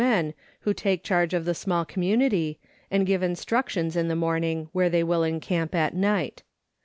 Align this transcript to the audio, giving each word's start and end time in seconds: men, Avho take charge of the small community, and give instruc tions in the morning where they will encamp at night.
men, 0.03 0.33
Avho 0.65 0.75
take 0.75 1.03
charge 1.03 1.31
of 1.31 1.45
the 1.45 1.53
small 1.53 1.85
community, 1.85 2.57
and 2.89 3.05
give 3.05 3.21
instruc 3.21 3.69
tions 3.69 3.95
in 3.95 4.07
the 4.07 4.15
morning 4.15 4.67
where 4.71 4.89
they 4.89 5.03
will 5.03 5.21
encamp 5.21 5.75
at 5.75 5.93
night. 5.93 6.41